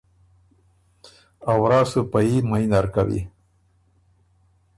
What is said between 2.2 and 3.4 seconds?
يي مئ نر کوی۔